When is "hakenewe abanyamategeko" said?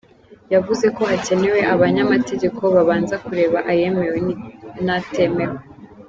1.09-2.61